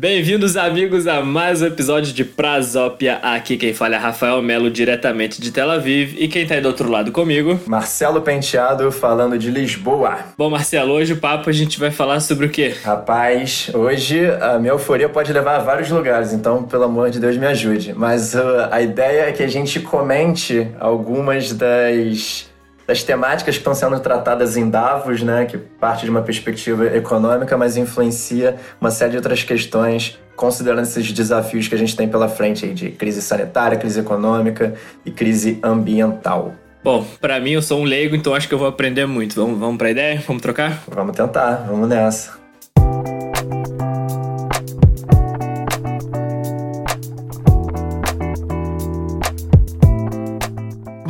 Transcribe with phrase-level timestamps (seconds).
[0.00, 3.16] Bem-vindos, amigos, a mais um episódio de Prazópia.
[3.16, 6.16] Aqui quem fala é Rafael Melo, diretamente de Tel Aviv.
[6.18, 7.60] E quem tá aí do outro lado comigo?
[7.66, 10.20] Marcelo Penteado, falando de Lisboa.
[10.38, 12.74] Bom, Marcelo, hoje o papo a gente vai falar sobre o quê?
[12.82, 17.36] Rapaz, hoje a minha euforia pode levar a vários lugares, então, pelo amor de Deus,
[17.36, 17.92] me ajude.
[17.94, 22.49] Mas uh, a ideia é que a gente comente algumas das
[22.90, 27.56] das temáticas que estão sendo tratadas em Davos, né, que parte de uma perspectiva econômica,
[27.56, 32.28] mas influencia uma série de outras questões, considerando esses desafios que a gente tem pela
[32.28, 34.74] frente aí de crise sanitária, crise econômica
[35.06, 36.52] e crise ambiental.
[36.82, 39.36] Bom, para mim eu sou um leigo, então acho que eu vou aprender muito.
[39.36, 40.24] Vamos, vamos para a ideia?
[40.26, 40.82] Vamos trocar?
[40.88, 42.39] Vamos tentar, vamos nessa.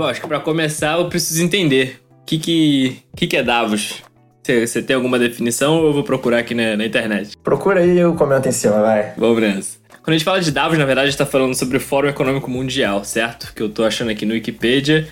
[0.01, 4.03] Bom, acho que para começar eu preciso entender o que, que, que, que é Davos.
[4.43, 7.37] Você tem alguma definição ou eu vou procurar aqui na, na internet?
[7.45, 9.13] Procura aí e eu comento em cima, vai.
[9.19, 9.79] Bom, Brans.
[10.03, 12.09] Quando a gente fala de Davos, na verdade, a gente tá falando sobre o Fórum
[12.09, 13.53] Econômico Mundial, certo?
[13.55, 15.07] Que eu tô achando aqui no Wikipedia.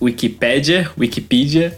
[0.00, 1.76] Wikipedia, Wikipedia.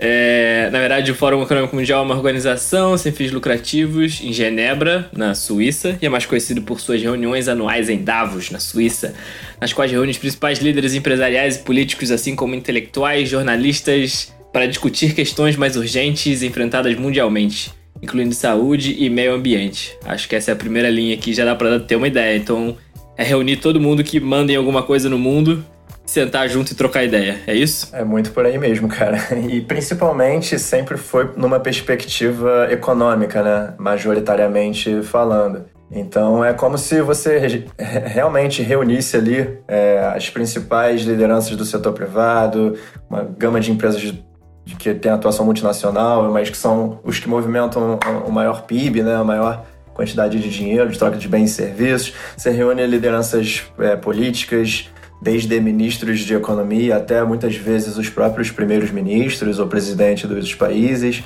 [0.00, 5.10] É, na verdade, o Fórum Econômico Mundial é uma organização sem fins lucrativos em Genebra,
[5.12, 9.12] na Suíça, e é mais conhecido por suas reuniões anuais em Davos, na Suíça,
[9.60, 15.14] nas quais reúne os principais líderes empresariais e políticos, assim como intelectuais, jornalistas, para discutir
[15.14, 19.96] questões mais urgentes enfrentadas mundialmente, incluindo saúde e meio ambiente.
[20.04, 22.36] Acho que essa é a primeira linha que já dá para ter uma ideia.
[22.36, 22.76] Então,
[23.16, 25.64] é reunir todo mundo que manda em alguma coisa no mundo
[26.08, 27.94] sentar junto e trocar ideia, é isso?
[27.94, 29.18] É muito por aí mesmo, cara.
[29.46, 33.74] E principalmente sempre foi numa perspectiva econômica, né?
[33.76, 35.66] Majoritariamente falando.
[35.92, 37.66] Então é como se você
[38.06, 42.78] realmente reunisse ali é, as principais lideranças do setor privado,
[43.08, 44.24] uma gama de empresas de,
[44.64, 49.14] de que tem atuação multinacional, mas que são os que movimentam o maior PIB, né?
[49.14, 52.14] A maior quantidade de dinheiro, de troca de bens e serviços.
[52.34, 54.88] Você reúne lideranças é, políticas,
[55.20, 61.22] desde ministros de economia até muitas vezes os próprios primeiros ministros ou presidente dos países.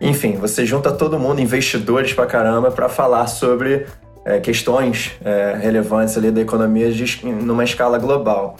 [0.00, 3.86] Enfim, você junta todo mundo, investidores pra caramba, para falar sobre
[4.24, 8.56] é, questões é, relevantes ali da economia de, numa escala global.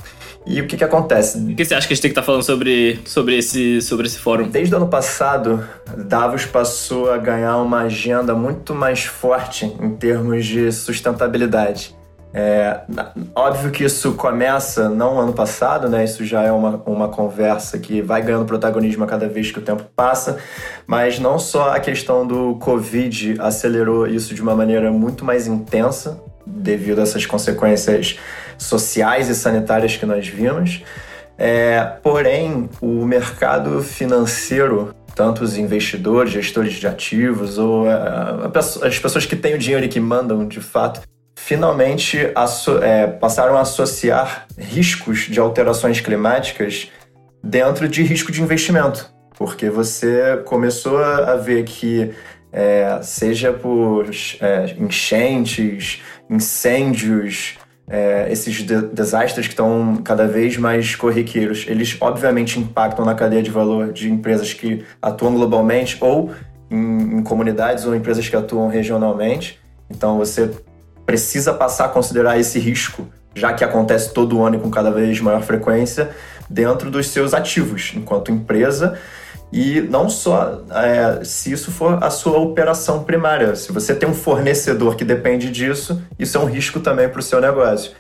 [0.47, 1.39] E o que, que acontece?
[1.39, 3.83] O que você acha que a gente tem que estar tá falando sobre, sobre, esse,
[3.83, 4.49] sobre esse fórum?
[4.49, 10.47] Desde o ano passado, Davos passou a ganhar uma agenda muito mais forte em termos
[10.47, 11.97] de sustentabilidade.
[12.39, 12.81] É,
[13.35, 16.05] óbvio que isso começa não ano passado, né?
[16.05, 19.63] Isso já é uma, uma conversa que vai ganhando protagonismo a cada vez que o
[19.63, 20.37] tempo passa,
[20.87, 26.21] mas não só a questão do Covid acelerou isso de uma maneira muito mais intensa,
[26.47, 28.19] devido a essas consequências
[28.59, 30.85] sociais e sanitárias que nós vimos,
[31.39, 37.97] é, porém, o mercado financeiro tanto os investidores, gestores de ativos ou é,
[38.83, 41.01] as pessoas que têm o dinheiro e que mandam de fato,
[41.47, 42.19] finalmente
[42.83, 46.91] é, passaram a associar riscos de alterações climáticas
[47.41, 49.09] dentro de risco de investimento,
[49.39, 52.11] porque você começou a ver que
[52.53, 57.57] é, seja por é, enchentes, incêndios,
[57.89, 63.41] é, esses de desastres que estão cada vez mais corriqueiros, eles obviamente impactam na cadeia
[63.41, 66.33] de valor de empresas que atuam globalmente ou
[66.69, 69.61] em, em comunidades ou empresas que atuam regionalmente.
[69.89, 70.51] Então você
[71.07, 75.21] precisa passar a considerar esse risco, já que acontece todo ano e com cada vez
[75.21, 76.11] maior frequência,
[76.51, 78.99] dentro dos seus ativos, enquanto empresa.
[79.53, 83.55] E não só é, se isso for a sua operação primária.
[83.55, 87.23] Se você tem um fornecedor que depende disso, isso é um risco também para o
[87.23, 87.93] seu negócio.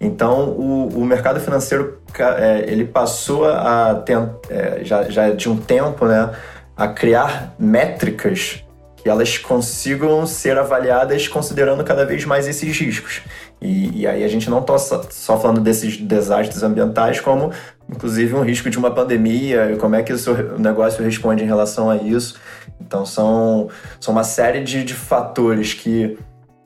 [0.00, 4.16] Então, o, o mercado financeiro é, ele passou a ter,
[4.48, 6.30] é, já, já de um tempo, né,
[6.76, 8.61] a criar métricas
[9.02, 13.20] que elas consigam ser avaliadas considerando cada vez mais esses riscos.
[13.60, 17.50] E, e aí a gente não está só, só, falando desses desastres ambientais, como
[17.90, 21.90] inclusive um risco de uma pandemia, como é que o seu negócio responde em relação
[21.90, 22.40] a isso.
[22.80, 23.68] Então são,
[23.98, 26.16] são uma série de, de fatores que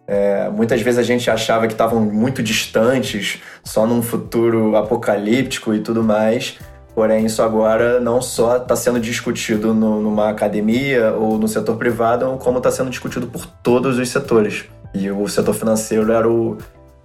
[0.06, 5.80] é, muitas vezes a gente achava que estavam muito distantes, só num futuro apocalíptico e
[5.80, 6.58] tudo mais,
[6.96, 12.38] Porém, isso agora não só está sendo discutido no, numa academia ou no setor privado,
[12.40, 14.64] como está sendo discutido por todos os setores.
[14.94, 16.56] E o setor financeiro era o,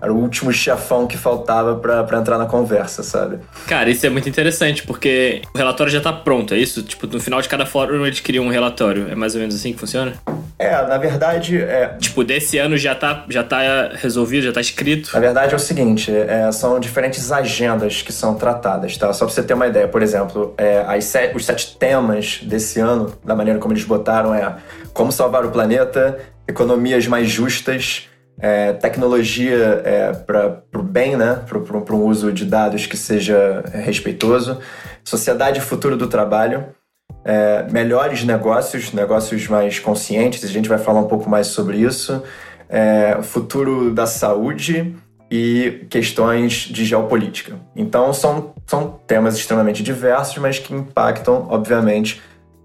[0.02, 3.40] era o último chefão que faltava para entrar na conversa, sabe?
[3.68, 6.82] Cara, isso é muito interessante, porque o relatório já tá pronto, é isso?
[6.84, 9.10] Tipo, no final de cada fórum eles criam um relatório.
[9.10, 10.14] É mais ou menos assim que funciona?
[10.62, 11.60] É, na verdade.
[11.60, 11.96] É...
[12.00, 15.10] Tipo, desse ano já tá, já tá resolvido, já tá escrito.
[15.14, 19.12] Na verdade é o seguinte: é, são diferentes agendas que são tratadas, tá?
[19.12, 19.88] Só pra você ter uma ideia.
[19.88, 20.86] Por exemplo, é,
[21.36, 24.56] os sete temas desse ano, da maneira como eles botaram, é
[24.94, 28.08] como salvar o planeta, economias mais justas,
[28.40, 31.40] é, tecnologia é, para o bem, né?
[31.48, 34.60] para um uso de dados que seja respeitoso,
[35.04, 36.66] sociedade futuro do trabalho,
[37.24, 42.24] é, melhores negócios, negócios mais conscientes, a gente vai falar um pouco mais sobre isso,
[42.70, 44.96] é, futuro da saúde
[45.30, 47.58] e questões de geopolítica.
[47.76, 52.22] Então são, são temas extremamente diversos, mas que impactam, obviamente,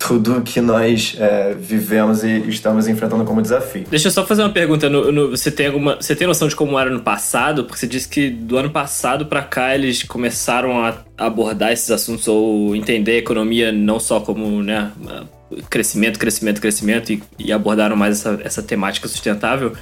[0.07, 3.85] tudo que nós é, vivemos e estamos enfrentando como desafio.
[3.91, 4.89] Deixa eu só fazer uma pergunta.
[4.89, 7.65] No, no, você, tem alguma, você tem noção de como era no passado?
[7.65, 12.29] Porque você disse que do ano passado para cá eles começaram a abordar esses assuntos
[12.29, 14.93] ou entender a economia não só como né,
[15.69, 19.73] crescimento, crescimento, crescimento e, e abordaram mais essa, essa temática sustentável.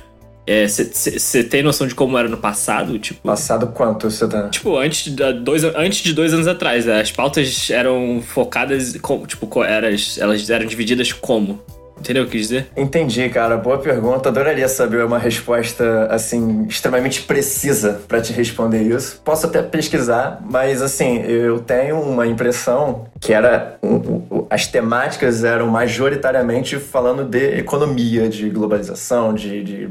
[0.47, 2.99] Você é, tem noção de como era no passado?
[2.99, 4.49] Tipo, passado quanto você tá?
[4.49, 9.65] Tipo, antes de dois, antes de dois anos atrás, as pautas eram focadas, como, tipo,
[9.65, 11.61] eras, elas eram divididas como?
[11.99, 12.67] Entendeu o que quis dizer?
[12.77, 13.57] Entendi, cara.
[13.57, 14.29] Boa pergunta.
[14.29, 19.21] Adoraria saber uma resposta, assim, extremamente precisa para te responder isso.
[19.25, 23.79] Posso até pesquisar, mas, assim, eu tenho uma impressão que era.
[24.51, 29.89] as temáticas eram majoritariamente falando de economia, de globalização, de, de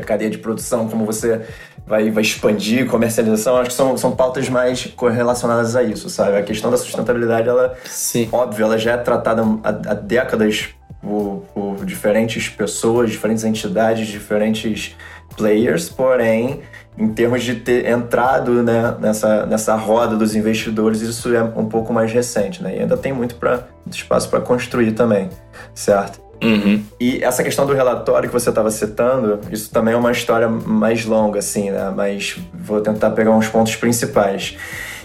[0.00, 1.42] cadeia de produção, como você
[1.86, 6.36] vai, vai expandir, comercialização, acho que são, são pautas mais correlacionadas a isso, sabe?
[6.36, 8.28] A questão da sustentabilidade, ela, Sim.
[8.32, 14.96] óbvio, ela já é tratada há, há décadas por, por diferentes pessoas, diferentes entidades, diferentes
[15.36, 16.62] players, porém,
[16.98, 21.92] em termos de ter entrado né, nessa, nessa roda dos investidores, isso é um pouco
[21.92, 22.76] mais recente, né?
[22.76, 25.28] E ainda tem muito pra, espaço para construir também,
[25.74, 26.25] certo?
[26.42, 26.82] Uhum.
[27.00, 31.04] E essa questão do relatório que você estava citando, isso também é uma história mais
[31.04, 31.92] longa, assim, né?
[31.94, 34.56] Mas vou tentar pegar uns pontos principais.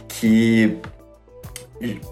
[0.08, 0.78] Que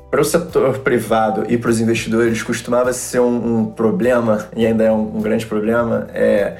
[0.10, 4.84] para o setor privado e para os investidores costumava ser um, um, problema, e ainda
[4.84, 6.58] é um, um grande problema, é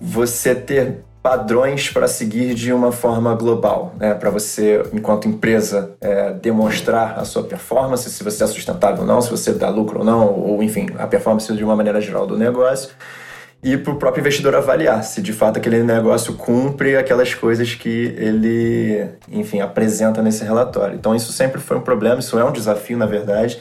[0.00, 4.14] você ter padrões para seguir de uma forma global, né?
[4.14, 9.20] para você, enquanto empresa, é, demonstrar a sua performance, se você é sustentável ou não,
[9.20, 12.36] se você dá lucro ou não, ou enfim, a performance de uma maneira geral do
[12.36, 12.90] negócio,
[13.62, 18.14] e para o próprio investidor avaliar se de fato aquele negócio cumpre aquelas coisas que
[18.16, 20.94] ele, enfim, apresenta nesse relatório.
[20.94, 23.60] Então isso sempre foi um problema, isso é um desafio, na verdade.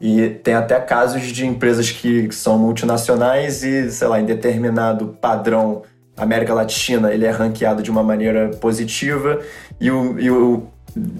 [0.00, 5.82] E tem até casos de empresas que são multinacionais e, sei lá, em determinado padrão
[6.16, 9.40] América Latina ele é ranqueado de uma maneira positiva
[9.80, 10.64] e, o, e o,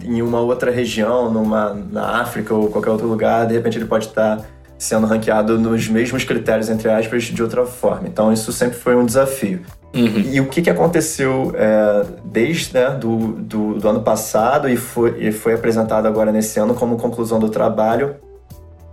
[0.03, 4.07] em uma outra região, numa, na África ou qualquer outro lugar, de repente ele pode
[4.07, 4.45] estar
[4.79, 8.09] sendo ranqueado nos mesmos critérios, entre aspas, de outra forma.
[8.09, 9.61] Então isso sempre foi um desafio.
[9.95, 10.25] Uhum.
[10.31, 15.17] E o que, que aconteceu é, desde né, do, do, do, ano passado e foi,
[15.19, 18.17] e foi apresentado agora nesse ano como conclusão do trabalho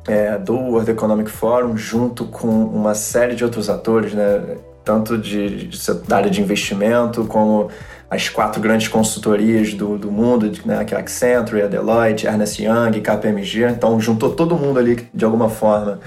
[0.08, 5.68] é, do World Economic Forum, junto com uma série de outros atores, né, tanto de,
[5.68, 7.70] de, da área de investimento, como
[8.10, 12.62] as quatro grandes consultorias do, do mundo, né, que é a Accenture, a Deloitte, Ernest
[12.62, 13.70] Young, KPMG.
[13.70, 16.00] Então, juntou todo mundo ali que, de alguma forma,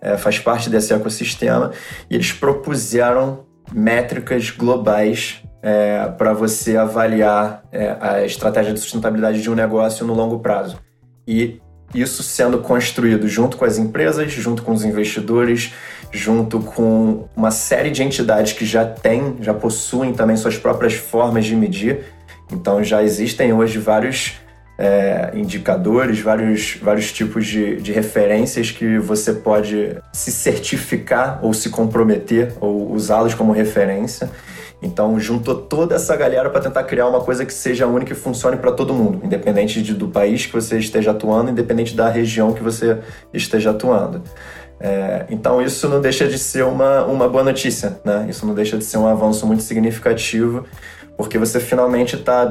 [0.00, 1.72] é, faz parte desse ecossistema.
[2.10, 9.50] E eles propuseram métricas globais é, para você avaliar é, a estratégia de sustentabilidade de
[9.50, 10.78] um negócio no longo prazo.
[11.26, 11.62] E
[11.94, 15.72] isso sendo construído junto com as empresas, junto com os investidores,
[16.14, 21.44] junto com uma série de entidades que já têm, já possuem também suas próprias formas
[21.44, 22.04] de medir.
[22.52, 24.34] Então já existem hoje vários
[24.78, 31.68] é, indicadores, vários, vários tipos de, de referências que você pode se certificar ou se
[31.68, 34.30] comprometer ou usá-los como referência.
[34.82, 38.58] Então, juntou toda essa galera para tentar criar uma coisa que seja única e funcione
[38.58, 42.62] para todo mundo, independente de, do país que você esteja atuando, independente da região que
[42.62, 42.98] você
[43.32, 44.22] esteja atuando.
[44.80, 48.26] É, então, isso não deixa de ser uma, uma boa notícia, né?
[48.28, 50.64] Isso não deixa de ser um avanço muito significativo,
[51.16, 52.50] porque você finalmente está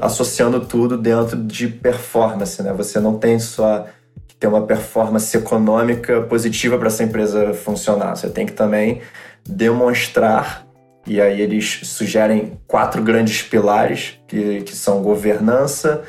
[0.00, 2.72] associando tudo dentro de performance, né?
[2.72, 3.86] Você não tem só
[4.26, 9.00] que ter uma performance econômica positiva para essa empresa funcionar, você tem que também
[9.46, 10.70] demonstrar
[11.06, 16.02] e aí eles sugerem quatro grandes pilares, que, que são governança,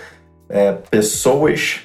[0.50, 1.82] é, pessoas,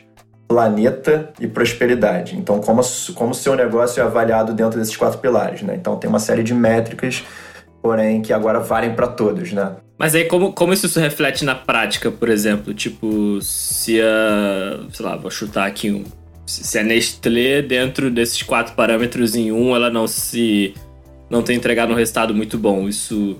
[0.49, 2.37] planeta e prosperidade.
[2.37, 2.83] Então, como,
[3.15, 5.75] como seu negócio é avaliado dentro desses quatro pilares, né?
[5.75, 7.25] Então, tem uma série de métricas,
[7.83, 9.77] porém, que agora valem para todos, né?
[9.99, 12.75] Mas aí, como, como isso se reflete na prática, por exemplo?
[12.75, 14.81] Tipo, se a...
[14.93, 16.05] sei lá, vou chutar aqui um...
[16.47, 20.75] Se a Nestlé, dentro desses quatro parâmetros em um, ela não se
[21.29, 22.89] não ter entregado um resultado muito bom.
[22.89, 23.37] Isso,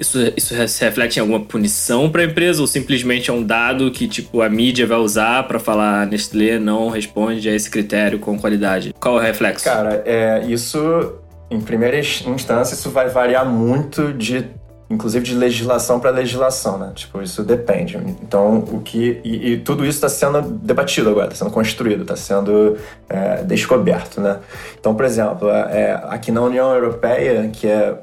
[0.00, 3.90] isso, isso se reflete em alguma punição para a empresa ou simplesmente é um dado
[3.90, 8.38] que tipo a mídia vai usar para falar Nestlé não responde a esse critério com
[8.38, 8.94] qualidade?
[8.98, 9.64] Qual é o reflexo?
[9.64, 11.14] Cara, é, isso
[11.50, 14.46] em primeira instância, isso vai variar muito de
[14.90, 16.90] inclusive de legislação para legislação, né?
[16.94, 17.96] Tipo, isso depende.
[17.96, 19.20] Então, o que.
[19.22, 22.76] E, e tudo isso está sendo debatido agora, está sendo construído, está sendo
[23.08, 24.40] é, descoberto, né?
[24.78, 27.96] Então, por exemplo, é, aqui na União Europeia, que é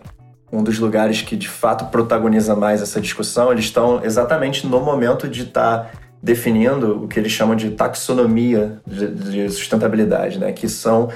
[0.51, 5.27] um dos lugares que de fato protagoniza mais essa discussão, eles estão exatamente no momento
[5.27, 5.89] de estar tá
[6.22, 10.51] definindo o que eles chamam de taxonomia de, de sustentabilidade, né?
[10.51, 11.10] Que são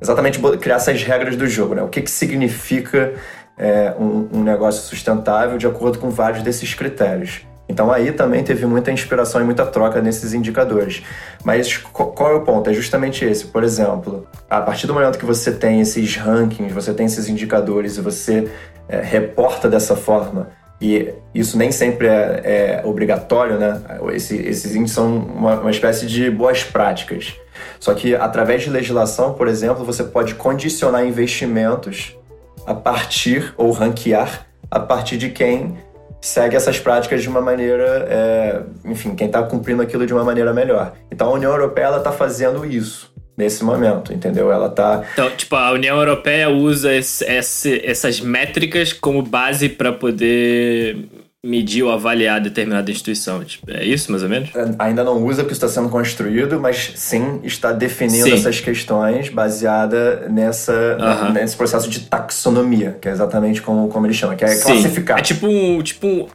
[0.00, 1.82] exatamente criar essas regras do jogo, né?
[1.82, 3.14] O que, que significa
[3.56, 7.42] é, um, um negócio sustentável de acordo com vários desses critérios.
[7.68, 11.02] Então aí também teve muita inspiração e muita troca nesses indicadores.
[11.44, 12.70] Mas qual é o ponto?
[12.70, 13.46] É justamente esse.
[13.46, 17.98] Por exemplo, a partir do momento que você tem esses rankings, você tem esses indicadores
[17.98, 18.50] e você
[18.88, 20.48] é, reporta dessa forma,
[20.80, 23.80] e isso nem sempre é, é obrigatório, né?
[24.12, 27.34] Esse, esses índices são uma, uma espécie de boas práticas.
[27.80, 32.16] Só que através de legislação, por exemplo, você pode condicionar investimentos
[32.64, 35.78] a partir ou ranquear a partir de quem
[36.20, 40.52] segue essas práticas de uma maneira, é, enfim, quem está cumprindo aquilo de uma maneira
[40.52, 40.92] melhor.
[41.10, 44.50] Então a União Europeia está fazendo isso nesse momento, entendeu?
[44.50, 45.04] Ela tá.
[45.12, 51.08] Então, tipo, a União Europeia usa esse, esse, essas métricas como base para poder
[51.44, 53.44] medir ou avaliar determinada instituição.
[53.44, 54.50] Tipo, é isso, mais ou menos?
[54.56, 58.32] É, ainda não usa porque está sendo construído, mas sim está definindo sim.
[58.32, 60.98] essas questões baseada nessa,
[61.32, 64.64] nesse processo de taxonomia, que é exatamente como, como ele chama, que é sim.
[64.64, 65.18] classificar.
[65.20, 66.26] É tipo um, tipo um,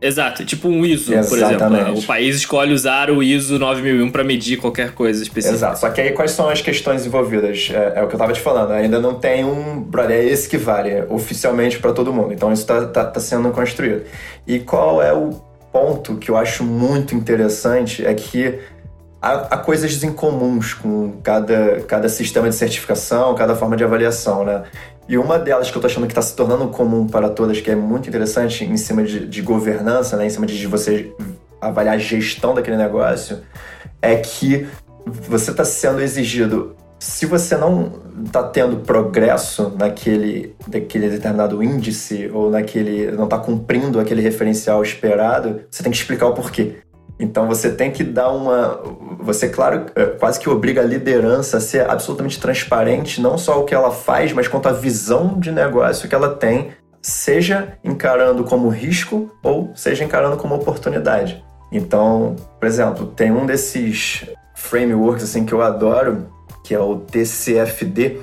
[0.00, 1.58] Exato, tipo um ISO, Exatamente.
[1.58, 1.98] por exemplo.
[1.98, 5.56] O país escolhe usar o ISO 9001 para medir qualquer coisa específica.
[5.56, 7.70] Exato, só que aí quais são as questões envolvidas?
[7.72, 9.80] É, é o que eu estava te falando, ainda não tem um.
[9.80, 12.32] Brother, é esse que vale oficialmente para todo mundo.
[12.34, 14.02] Então isso está tá, tá sendo construído.
[14.46, 15.40] E qual é o
[15.72, 18.04] ponto que eu acho muito interessante?
[18.04, 18.58] É que
[19.24, 24.64] há, há coisas incomuns com cada, cada sistema de certificação, cada forma de avaliação, né?
[25.08, 27.70] E uma delas que eu tô achando que está se tornando comum para todas, que
[27.70, 31.12] é muito interessante em cima de, de governança, né, em cima de você
[31.60, 33.40] avaliar a gestão daquele negócio,
[34.00, 34.66] é que
[35.06, 36.74] você está sendo exigido.
[36.98, 44.00] Se você não está tendo progresso naquele, naquele determinado índice ou naquele não está cumprindo
[44.00, 46.76] aquele referencial esperado, você tem que explicar o porquê.
[47.24, 48.80] Então você tem que dar uma.
[49.20, 53.64] Você, claro, é, quase que obriga a liderança a ser absolutamente transparente, não só o
[53.64, 58.68] que ela faz, mas quanto a visão de negócio que ela tem, seja encarando como
[58.68, 61.42] risco ou seja encarando como oportunidade.
[61.72, 66.28] Então, por exemplo, tem um desses frameworks assim que eu adoro,
[66.62, 68.20] que é o TCFD,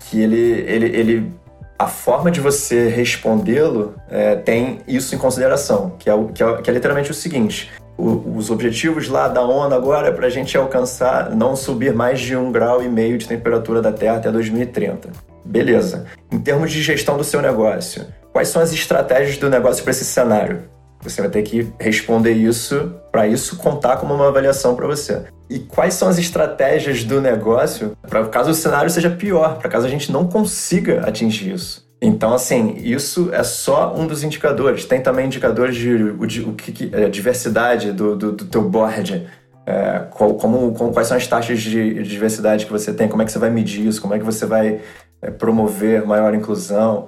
[0.00, 1.32] que ele, ele, ele
[1.78, 6.62] a forma de você respondê-lo é, tem isso em consideração, que é, o, que, é,
[6.62, 10.56] que é literalmente o seguinte: os objetivos lá da ONU agora é para a gente
[10.56, 15.10] alcançar, não subir mais de um grau e meio de temperatura da Terra até 2030.
[15.44, 16.06] Beleza.
[16.32, 20.04] Em termos de gestão do seu negócio, quais são as estratégias do negócio para esse
[20.04, 20.62] cenário?
[21.02, 25.24] Você vai ter que responder isso para isso contar como uma avaliação para você.
[25.50, 29.86] E quais são as estratégias do negócio para caso o cenário seja pior, para caso
[29.86, 31.83] a gente não consiga atingir isso?
[32.06, 34.84] Então, assim, isso é só um dos indicadores.
[34.84, 39.26] Tem também indicadores de, de, o que, é, diversidade do, do, do, teu board.
[39.64, 43.22] É, qual, como, como, quais são as taxas de, de, diversidade que você tem, como
[43.22, 44.82] é que você vai medir isso, como é que você vai
[45.22, 47.06] é, promover maior inclusão.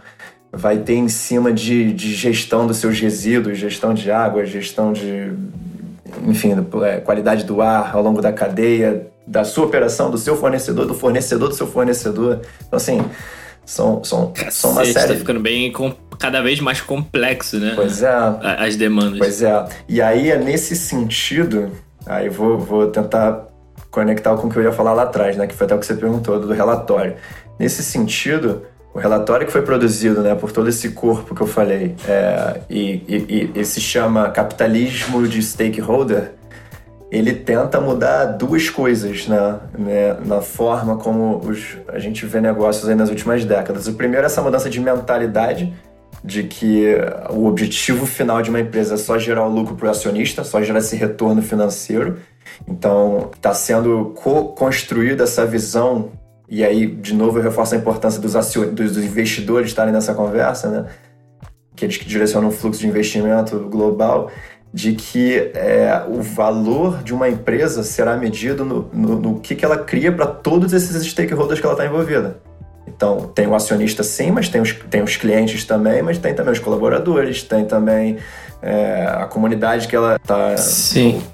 [0.51, 5.31] Vai ter em cima de, de gestão dos seus resíduos, gestão de água, gestão de,
[6.27, 6.55] enfim,
[6.87, 10.95] é, qualidade do ar ao longo da cadeia, da sua operação, do seu fornecedor, do
[10.95, 12.41] fornecedor do seu fornecedor.
[12.67, 13.05] Então, assim,
[13.67, 15.09] são, são, são uma série.
[15.09, 15.73] Tá ficando bem
[16.19, 17.73] cada vez mais complexo, né?
[17.75, 18.11] Pois é.
[18.59, 19.19] As demandas.
[19.19, 19.65] Pois é.
[19.89, 21.73] E aí é nesse sentido,
[22.07, 23.49] aí vou, vou tentar
[23.91, 25.47] conectar com o que eu ia falar lá atrás, né?
[25.47, 27.17] Que foi até o que você perguntou do relatório.
[27.59, 28.63] Nesse sentido,
[28.95, 33.03] o relatório que foi produzido né, por todo esse corpo que eu falei é, e,
[33.09, 36.33] e, e, se chama Capitalismo de Stakeholder,
[37.11, 42.89] ele tenta mudar duas coisas né, né, na forma como os, a gente vê negócios
[42.89, 43.87] aí nas últimas décadas.
[43.87, 45.73] O primeiro é essa mudança de mentalidade,
[46.25, 46.97] de que
[47.31, 50.61] o objetivo final de uma empresa é só gerar o lucro para o acionista, só
[50.63, 52.19] gerar esse retorno financeiro.
[52.67, 56.11] Então, está sendo co-construída essa visão,
[56.49, 60.87] e aí, de novo, eu reforço a importância dos, dos investidores estarem nessa conversa, né?
[61.77, 64.31] que eles que direcionam o fluxo de investimento global
[64.77, 69.65] de que é, o valor de uma empresa será medido no, no, no que, que
[69.65, 72.37] ela cria para todos esses stakeholders que ela está envolvida.
[72.87, 76.53] Então, tem o acionista sim, mas tem os, tem os clientes também, mas tem também
[76.53, 78.19] os colaboradores, tem também
[78.61, 80.55] é, a comunidade que ela está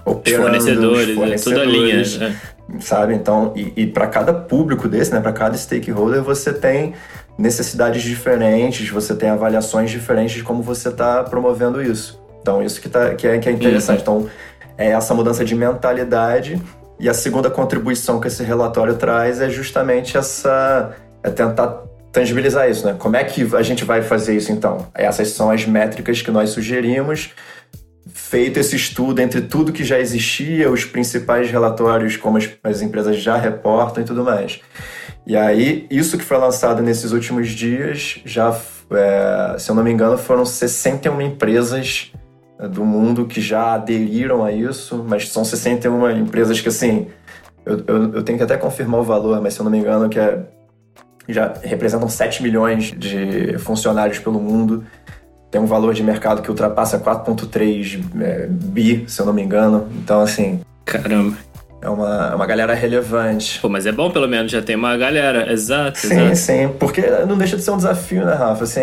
[0.04, 1.46] operando, os fornecedores, os fornecedores.
[1.46, 2.40] É toda a linha.
[2.78, 3.14] sabe?
[3.14, 6.94] Então, e, e para cada público desse, né, para cada stakeholder, você tem
[7.36, 12.21] necessidades diferentes, você tem avaliações diferentes de como você está promovendo isso.
[12.42, 14.06] Então, isso que, tá, que, é, que é interessante.
[14.06, 14.20] Uhum.
[14.20, 14.30] Então,
[14.76, 16.60] é essa mudança de mentalidade.
[16.98, 20.94] E a segunda contribuição que esse relatório traz é justamente essa.
[21.22, 21.82] é tentar
[22.12, 22.94] tangibilizar isso, né?
[22.98, 24.86] Como é que a gente vai fazer isso então?
[24.94, 27.30] Essas são as métricas que nós sugerimos.
[28.12, 33.16] Feito esse estudo entre tudo que já existia, os principais relatórios, como as, as empresas
[33.16, 34.60] já reportam e tudo mais.
[35.26, 38.56] E aí, isso que foi lançado nesses últimos dias, já,
[38.90, 42.11] é, se eu não me engano, foram 61 empresas
[42.68, 47.06] do mundo que já aderiram a isso, mas são 61 empresas que, assim,
[47.64, 50.08] eu, eu, eu tenho que até confirmar o valor, mas se eu não me engano,
[50.08, 50.44] que é,
[51.28, 54.84] já representam 7 milhões de funcionários pelo mundo.
[55.50, 59.88] Tem um valor de mercado que ultrapassa 4,3 é, bi, se eu não me engano.
[60.02, 60.60] Então, assim.
[60.84, 61.36] Caramba.
[61.82, 63.58] É uma, é uma galera relevante.
[63.60, 65.98] Pô, mas é bom pelo menos, já tem uma galera, exato.
[65.98, 66.36] Sim, exato.
[66.36, 68.62] sim, porque não deixa de ser um desafio, né, Rafa?
[68.62, 68.82] Assim,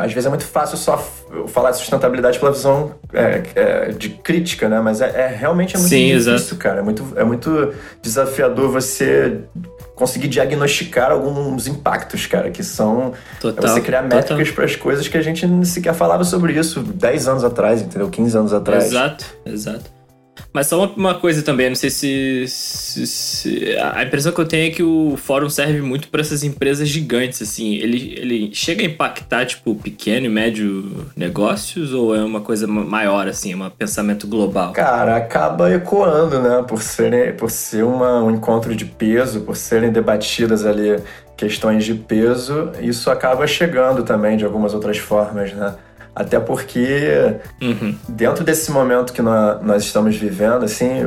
[0.00, 0.98] às vezes é muito fácil só
[1.46, 4.80] falar de sustentabilidade pela visão é, é, de crítica, né?
[4.80, 6.56] Mas é, é realmente é muito sim, difícil, exato.
[6.56, 6.80] cara.
[6.80, 7.72] É muito, é muito
[8.02, 9.38] desafiador você
[9.94, 15.16] conseguir diagnosticar alguns impactos, cara, que são total, você criar métricas para as coisas que
[15.16, 18.10] a gente sequer falava sobre isso 10 anos atrás, entendeu?
[18.10, 18.86] 15 anos atrás.
[18.86, 20.01] Exato, exato.
[20.52, 24.68] Mas só uma, coisa também, não sei se, se, se, A impressão que eu tenho
[24.68, 27.74] é que o fórum serve muito para essas empresas gigantes, assim.
[27.76, 33.26] Ele, ele chega a impactar, tipo, pequeno e médio negócios ou é uma coisa maior,
[33.28, 34.72] assim, é um pensamento global?
[34.72, 36.62] Cara, acaba ecoando, né?
[36.68, 41.02] Por ser, por ser uma, um encontro de peso, por serem debatidas ali
[41.36, 45.74] questões de peso, isso acaba chegando também de algumas outras formas, né?
[46.14, 47.96] Até porque, uhum.
[48.08, 51.02] dentro desse momento que nós, estamos vivendo, assim,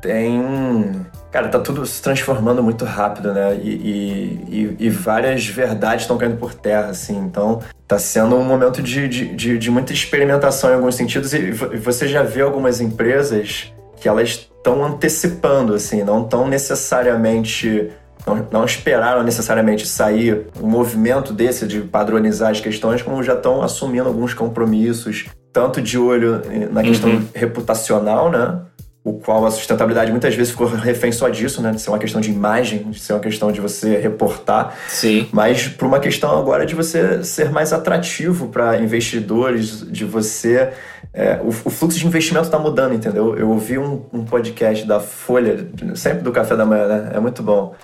[0.00, 1.06] tem.
[1.30, 3.56] Cara, tá tudo se transformando muito rápido, né?
[3.62, 7.16] E, e, e várias verdades estão caindo por terra, assim.
[7.16, 11.32] Então, tá sendo um momento de, de, de, de muita experimentação em alguns sentidos.
[11.32, 17.90] E você já vê algumas empresas que elas estão antecipando, assim, não estão necessariamente
[18.26, 23.62] não, não esperaram necessariamente sair um movimento desse de padronizar as questões, como já estão
[23.62, 27.24] assumindo alguns compromissos, tanto de olho na questão uhum.
[27.34, 28.60] reputacional, né?
[29.04, 31.72] o qual a sustentabilidade muitas vezes ficou refém só disso, né?
[31.72, 34.76] De ser uma questão de imagem, de ser uma questão de você reportar.
[34.88, 35.28] Sim.
[35.32, 40.72] Mas por uma questão agora de você ser mais atrativo para investidores, de você.
[41.12, 43.36] É, o, o, fluxo de investimento está mudando, entendeu?
[43.36, 47.10] Eu ouvi um, um, podcast da Folha, sempre do café da manhã, né?
[47.14, 47.74] É muito bom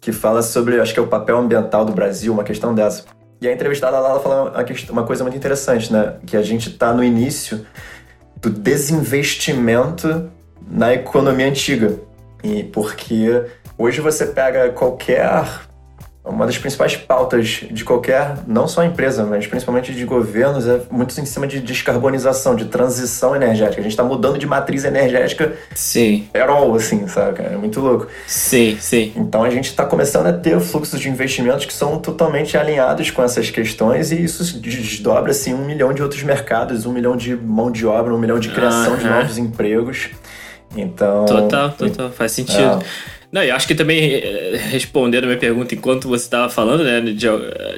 [0.00, 3.04] que fala sobre, acho que é o papel ambiental do Brasil, uma questão dessa.
[3.40, 6.14] E a entrevistada lá ela fala uma, coisa muito interessante, né?
[6.24, 7.66] Que a gente está no início
[8.40, 10.30] do desinvestimento
[10.68, 11.98] na economia antiga.
[12.42, 13.44] E porque
[13.76, 15.65] hoje você pega qualquer
[16.26, 21.18] uma das principais pautas de qualquer, não só empresa, mas principalmente de governos, é muito
[21.20, 23.80] em cima de descarbonização, de transição energética.
[23.80, 26.28] A gente está mudando de matriz energética sim.
[26.34, 27.42] all, assim, sabe?
[27.42, 28.08] É muito louco.
[28.26, 29.12] Sim, sim.
[29.16, 33.22] Então a gente está começando a ter fluxos de investimentos que são totalmente alinhados com
[33.22, 37.70] essas questões e isso desdobra, assim, um milhão de outros mercados, um milhão de mão
[37.70, 39.00] de obra, um milhão de criação uh -huh.
[39.00, 40.10] de novos empregos.
[40.76, 41.24] Então...
[41.24, 42.10] Total, total.
[42.10, 42.82] Faz sentido.
[42.82, 43.15] É.
[43.36, 47.02] Não, eu acho que também eh, respondendo a minha pergunta enquanto você estava falando, né,
[47.02, 47.26] de,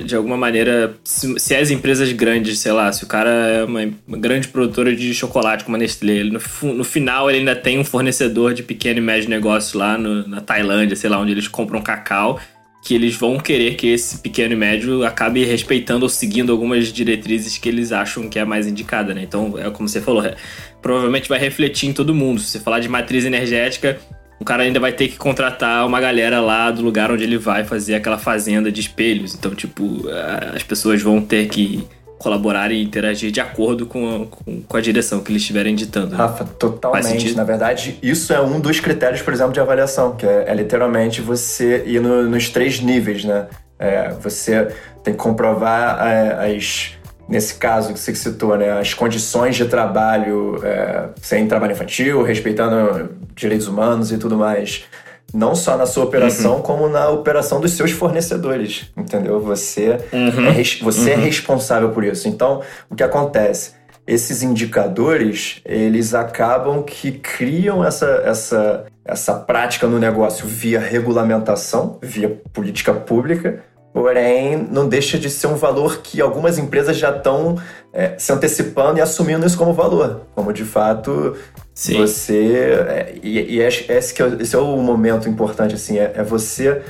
[0.04, 3.80] de alguma maneira, se, se, as empresas grandes, sei lá, se o cara é uma,
[4.06, 7.76] uma grande produtora de chocolate como a Nestlé, ele, no, no, final ele ainda tem
[7.76, 11.48] um fornecedor de pequeno e médio negócio lá no, na Tailândia, sei lá, onde eles
[11.48, 12.38] compram cacau,
[12.80, 17.58] que eles vão querer que esse pequeno e médio acabe respeitando ou seguindo algumas diretrizes
[17.58, 19.24] que eles acham que é mais indicada, né?
[19.24, 20.36] Então, é como você falou, é,
[20.80, 22.40] provavelmente vai refletir em todo mundo.
[22.40, 23.98] Se você falar de matriz energética,
[24.40, 27.64] o cara ainda vai ter que contratar uma galera lá do lugar onde ele vai
[27.64, 29.34] fazer aquela fazenda de espelhos.
[29.34, 30.04] Então, tipo,
[30.54, 31.86] as pessoas vão ter que
[32.18, 36.10] colaborar e interagir de acordo com, com, com a direção que eles estiverem ditando.
[36.10, 36.16] Né?
[36.16, 37.34] Rafa, totalmente.
[37.34, 41.20] Na verdade, isso é um dos critérios, por exemplo, de avaliação, que é, é literalmente
[41.20, 43.46] você ir no, nos três níveis, né?
[43.78, 44.68] É, você
[45.04, 46.97] tem que comprovar é, as
[47.28, 53.10] nesse caso que você citou, né, as condições de trabalho é, sem trabalho infantil, respeitando
[53.34, 54.84] direitos humanos e tudo mais.
[55.32, 56.62] Não só na sua operação, uhum.
[56.62, 59.38] como na operação dos seus fornecedores, entendeu?
[59.40, 60.48] Você, uhum.
[60.48, 61.20] é, você é uhum.
[61.20, 62.26] é responsável por isso.
[62.28, 63.72] Então, o que acontece?
[64.06, 72.40] Esses indicadores, eles acabam que criam essa, essa, essa prática no negócio via regulamentação, via
[72.54, 73.62] política pública,
[73.98, 77.60] porém não deixa de ser um valor que algumas empresas já estão
[77.92, 81.36] é, se antecipando e assumindo isso como valor, como de fato
[81.74, 81.98] Sim.
[81.98, 86.22] você é, e, e esse, que é, esse é o momento importante assim é, é
[86.22, 86.80] você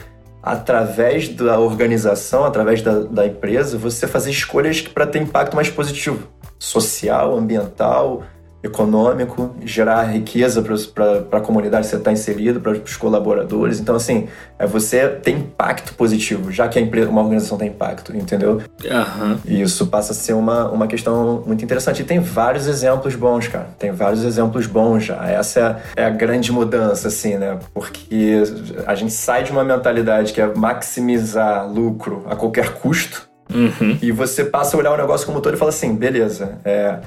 [0.43, 6.29] através da organização, através da, da empresa, você fazer escolhas para ter impacto mais positivo,
[6.59, 8.23] social, ambiental,
[8.63, 10.63] econômico, gerar riqueza
[10.95, 13.79] para a comunidade que você está inserido, para os colaboradores.
[13.79, 18.17] Então, assim, é você ter impacto positivo, já que a empresa, uma organização tem impacto,
[18.17, 18.61] entendeu?
[18.85, 19.39] Uhum.
[19.47, 22.03] E isso passa a ser uma, uma questão muito interessante.
[22.03, 23.69] E tem vários exemplos bons, cara.
[23.79, 25.25] Tem vários exemplos bons já.
[25.29, 27.59] Essa é, é a grande mudança, assim, né?
[27.73, 28.43] Porque
[28.87, 33.29] a gente sai de uma mentalidade que é maximizar lucro a qualquer custo.
[33.53, 33.99] Uhum.
[34.03, 36.99] E você passa a olhar o negócio como todo e fala assim, beleza, é,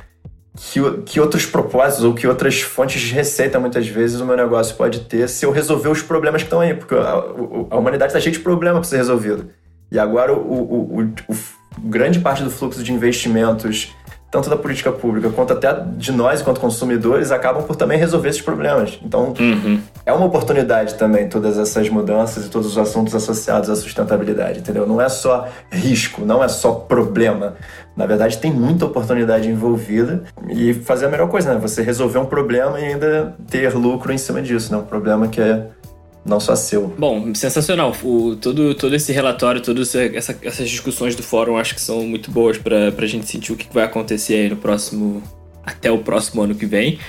[0.55, 4.75] que, que outros propósitos ou que outras fontes de receita muitas vezes o meu negócio
[4.75, 7.11] pode ter se eu resolver os problemas que estão aí, porque a,
[7.69, 9.49] a humanidade está cheia de problemas para ser resolvido.
[9.91, 11.35] E agora o, o, o, o,
[11.83, 13.95] grande parte do fluxo de investimentos
[14.31, 18.41] tanto da política pública quanto até de nós, enquanto consumidores, acabam por também resolver esses
[18.41, 18.97] problemas.
[19.03, 19.81] Então, uhum.
[20.05, 24.87] é uma oportunidade também todas essas mudanças e todos os assuntos associados à sustentabilidade, entendeu?
[24.87, 27.55] Não é só risco, não é só problema.
[27.93, 31.59] Na verdade, tem muita oportunidade envolvida e fazer a melhor coisa, né?
[31.59, 34.79] Você resolver um problema e ainda ter lucro em cima disso, né?
[34.79, 35.67] Um problema que é
[36.25, 36.87] não só seu.
[36.97, 37.95] Bom, sensacional.
[38.03, 42.31] O, todo, todo esse relatório, todas essa, essas discussões do fórum acho que são muito
[42.31, 45.21] boas para a gente sentir o que vai acontecer aí no próximo.
[45.63, 46.99] até o próximo ano que vem.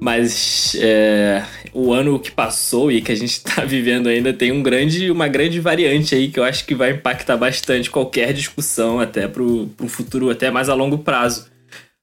[0.00, 4.62] Mas é, o ano que passou e que a gente está vivendo ainda tem um
[4.62, 9.26] grande, uma grande variante aí que eu acho que vai impactar bastante qualquer discussão, até
[9.26, 11.46] para um futuro até mais a longo prazo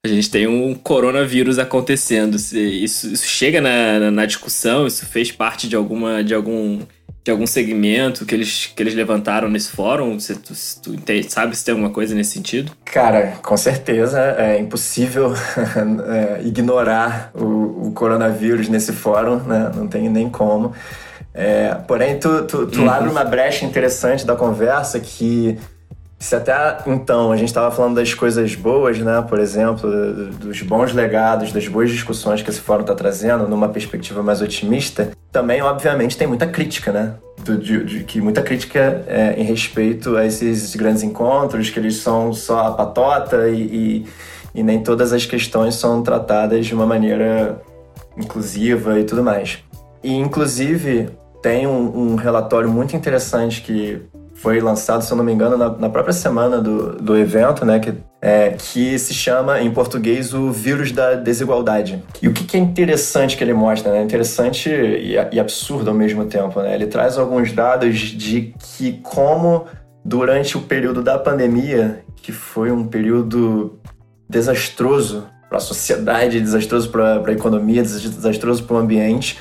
[0.06, 2.36] a gente tem um coronavírus acontecendo.
[2.36, 6.80] Isso, isso chega na, na, discussão, isso fez parte de alguma de algum
[7.26, 10.20] de algum segmento que eles, que eles levantaram nesse fórum?
[10.20, 12.72] Você, tu, tu entende, sabe se tem alguma coisa nesse sentido?
[12.86, 15.34] Cara, com certeza é impossível
[16.08, 19.72] é, ignorar o, o, coronavírus nesse fórum, né?
[19.76, 20.72] Não tem nem como.
[21.34, 22.89] É, porém, tu, tu, tu uhum.
[22.91, 25.58] abre uma brecha interessante da conversa que
[26.17, 29.23] se até então a gente estava falando das coisas boas, né?
[29.28, 29.89] Por exemplo,
[30.39, 35.12] dos bons legados, das boas discussões que esse fórum está trazendo, numa perspectiva mais otimista,
[35.32, 37.15] também, obviamente, tem muita crítica, né?
[37.43, 42.34] De, de, que muita crítica é, em respeito a esses grandes encontros, que eles são
[42.34, 44.08] só a patota e, e,
[44.56, 47.62] e nem todas as questões são tratadas de uma maneira
[48.17, 49.60] inclusiva e tudo mais.
[50.01, 51.10] E, inclusive,
[51.43, 54.01] tem um, um relatório muito interessante que
[54.36, 57.80] foi lançado, se eu não me engano, na, na própria semana do, do evento, né?
[57.80, 62.04] Que, é, que se chama, em português, o vírus da desigualdade.
[62.21, 64.04] E o que, que é interessante que ele mostra, né?
[64.04, 66.76] Interessante e, e absurdo ao mesmo tempo, né?
[66.76, 69.65] Ele traz alguns dados de que como
[70.04, 73.80] durante o período da pandemia, que foi um período
[74.30, 79.39] desastroso para a sociedade, desastroso para a economia, desastroso para o ambiente,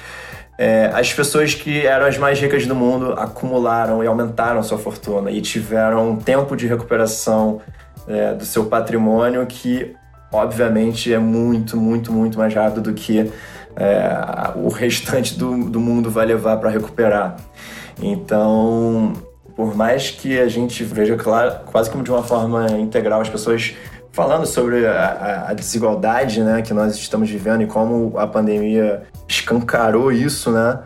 [0.56, 5.30] é, as pessoas que eram as mais ricas do mundo acumularam e aumentaram sua fortuna
[5.30, 7.60] e tiveram um tempo de recuperação
[8.06, 9.94] é, do seu patrimônio que,
[10.32, 13.32] obviamente, é muito, muito, muito mais rápido do que
[13.76, 17.36] é, o restante do, do mundo vai levar para recuperar.
[18.00, 19.12] Então,
[19.56, 23.74] por mais que a gente veja claro, quase como de uma forma integral as pessoas
[24.14, 30.12] falando sobre a, a, desigualdade né, que nós estamos vivendo e como a pandemia escancarou
[30.12, 30.78] isso, né?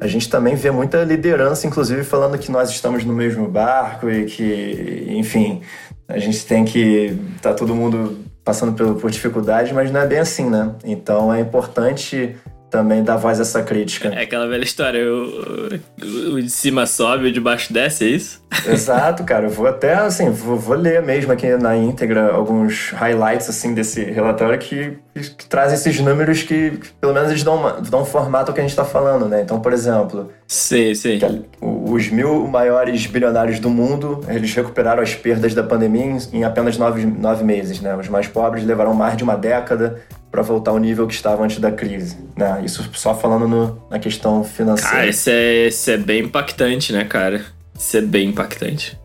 [0.00, 4.24] A gente também vê muita liderança, inclusive, falando que nós estamos no mesmo barco e
[4.24, 5.62] que, enfim,
[6.08, 7.16] a gente tem que.
[7.40, 10.72] tá todo mundo passando por, por dificuldade, mas não é bem assim, né?
[10.84, 12.36] Então é importante
[12.70, 14.08] também dá voz a essa crítica.
[14.08, 18.44] É aquela velha história, o, o, de cima sobe, o de baixo desce, é isso?
[18.66, 19.46] Exato, cara.
[19.46, 24.02] Eu vou até, assim, vou, vou, ler mesmo aqui na íntegra alguns highlights, assim, desse
[24.04, 28.02] relatório que, que, que traz esses números que, que, pelo menos, eles dão, uma, dão
[28.02, 29.42] um formato ao que a gente está falando, né?
[29.42, 30.30] Então, por exemplo...
[30.46, 31.18] Sim, sim.
[31.60, 36.78] os mil maiores bilionários do mundo, eles recuperaram as perdas da pandemia em, em apenas
[36.78, 37.96] nove, nove meses, né?
[37.96, 40.00] Os mais pobres levaram mais de uma década
[40.36, 42.18] para voltar ao nível que estava antes da crise.
[42.36, 42.60] Né?
[42.62, 44.96] Isso só falando no, na questão financeira.
[44.96, 47.42] Cara, isso é, isso é bem impactante, né, cara?
[47.74, 48.98] Isso é bem impactante.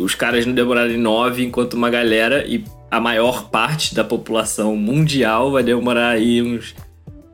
[0.00, 5.52] Os caras não demoraram nove, enquanto uma galera e a maior parte da população mundial
[5.52, 6.74] vai demorar aí uns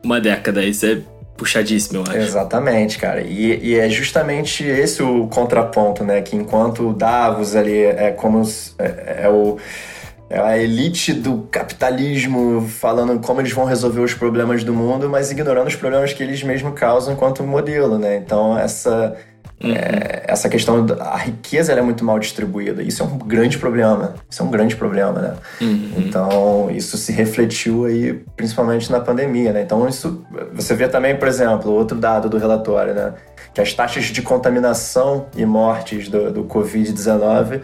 [0.03, 0.65] uma década.
[0.65, 0.99] Isso é
[1.37, 2.17] puxadíssimo, eu acho.
[2.17, 3.21] Exatamente, cara.
[3.21, 6.21] E, e, é justamente esse o contraponto, né?
[6.21, 8.41] Que enquanto o Davos ali é como
[8.77, 9.92] é, é o é
[10.41, 15.67] a elite do capitalismo falando como eles vão resolver os problemas do mundo, mas ignorando
[15.67, 18.17] os problemas que eles mesmos causam enquanto modelo, né?
[18.17, 19.15] Então essa
[19.63, 19.71] Uhum.
[19.73, 22.83] É, essa questão da riqueza é muito mal distribuída.
[22.83, 24.15] Isso é um grande problema.
[24.29, 25.33] Isso é um grande problema, né?
[25.61, 25.93] Uhum.
[25.97, 29.61] Então, isso se refletiu aí principalmente na pandemia, né?
[29.61, 33.13] Então, isso você vê também, por exemplo, outro dado do relatório, né?
[33.53, 37.61] Que as taxas de contaminação e mortes do, do Covid-19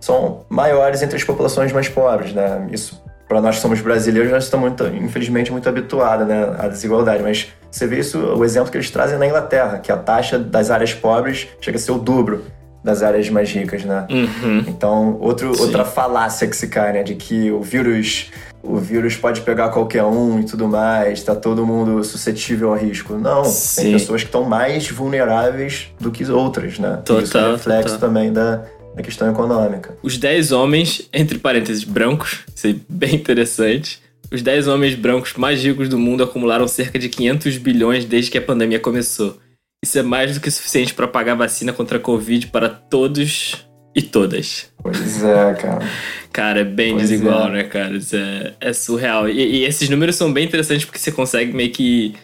[0.00, 2.66] são maiores entre as populações mais pobres, né?
[2.70, 7.22] Isso para nós que somos brasileiros, nós estamos muito, infelizmente muito habituados né, à desigualdade,
[7.22, 10.70] mas você vê isso, o exemplo que eles trazem na Inglaterra, que a taxa das
[10.70, 12.42] áreas pobres chega a ser o dobro
[12.82, 14.06] das áreas mais ricas, né?
[14.08, 14.64] Uhum.
[14.66, 17.02] Então, outro, outra falácia que se cai, né?
[17.02, 18.30] De que o vírus,
[18.62, 23.14] o vírus pode pegar qualquer um e tudo mais, tá todo mundo suscetível a risco.
[23.14, 23.82] Não, Sim.
[23.82, 27.00] tem pessoas que estão mais vulneráveis do que outras, né?
[27.04, 28.08] Total, Isso é reflexo total.
[28.08, 28.62] também da,
[28.98, 29.96] na questão econômica.
[30.02, 34.02] Os 10 homens, entre parênteses, brancos, isso é bem interessante.
[34.30, 38.36] Os 10 homens brancos mais ricos do mundo acumularam cerca de 500 bilhões desde que
[38.36, 39.38] a pandemia começou.
[39.82, 44.02] Isso é mais do que suficiente para pagar vacina contra a Covid para todos e
[44.02, 44.70] todas.
[44.82, 45.86] Pois é, cara.
[46.32, 47.52] cara, é bem pois desigual, é.
[47.52, 47.96] né, cara?
[47.96, 49.28] Isso é, é surreal.
[49.28, 52.14] E, e, esses números são bem interessantes porque você consegue meio que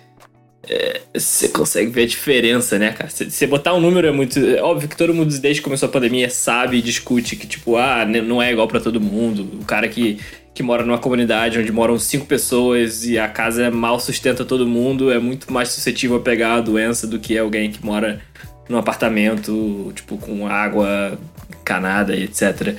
[0.68, 3.11] é, você consegue ver a diferença, né, cara?
[3.11, 4.38] Você botar um número é muito.
[4.38, 7.77] É óbvio que todo mundo, desde que começou a pandemia, sabe e discute que, tipo,
[7.77, 9.61] ah, não é igual para todo mundo.
[9.61, 10.18] O cara que,
[10.55, 14.66] que mora numa comunidade onde moram cinco pessoas e a casa é mal sustenta todo
[14.66, 18.20] mundo é muito mais suscetível a pegar a doença do que alguém que mora
[18.68, 21.18] num apartamento, tipo, com água
[21.64, 22.77] canada e etc.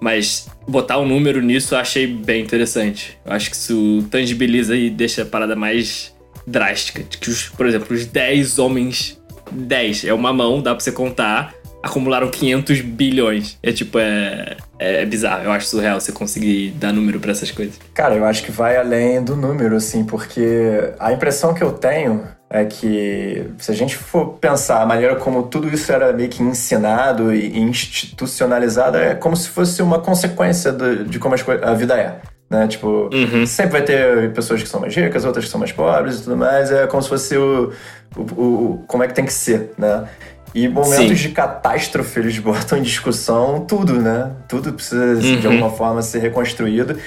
[0.00, 3.18] Mas botar um número nisso eu achei bem interessante.
[3.24, 6.16] Eu acho que isso tangibiliza e deixa a parada mais
[6.48, 7.02] drástica.
[7.02, 9.18] De que, os, por exemplo, os 10 homens.
[9.50, 11.54] 10 é uma mão, dá pra você contar.
[11.82, 13.56] Acumularam 500 bilhões.
[13.62, 15.44] É tipo, é, é bizarro.
[15.44, 17.78] Eu acho surreal você conseguir dar número para essas coisas.
[17.94, 22.26] Cara, eu acho que vai além do número, assim, porque a impressão que eu tenho
[22.50, 26.42] é que se a gente for pensar a maneira como tudo isso era meio que
[26.42, 32.18] ensinado e institucionalizado, é como se fosse uma consequência de, de como a vida é
[32.50, 32.66] né?
[32.66, 33.46] Tipo, uhum.
[33.46, 36.36] sempre vai ter pessoas que são mais ricas, outras que são mais pobres e tudo
[36.36, 36.70] mais.
[36.70, 37.72] É como se fosse o,
[38.16, 40.08] o, o como é que tem que ser, né?
[40.54, 41.28] E momentos Sim.
[41.28, 44.32] de catástrofe eles botam em discussão tudo, né?
[44.48, 45.40] Tudo precisa, uhum.
[45.40, 46.98] de alguma forma, ser reconstruído.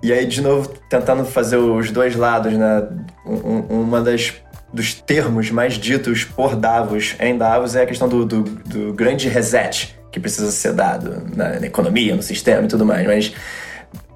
[0.00, 2.86] E aí, de novo, tentando fazer os dois lados, né?
[3.26, 4.34] Um, uma das
[4.72, 9.26] dos termos mais ditos por Davos em Davos é a questão do, do, do grande
[9.26, 13.06] reset que precisa ser dado na, na economia, no sistema e tudo mais.
[13.06, 13.32] Mas